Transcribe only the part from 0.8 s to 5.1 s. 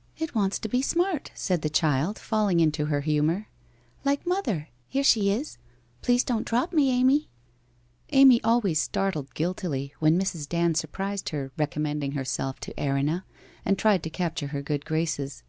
smart!' said the child, falling into her humour.' Like mother. Here